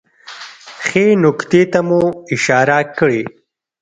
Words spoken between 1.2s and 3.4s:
نکتې ته مو اشاره کړې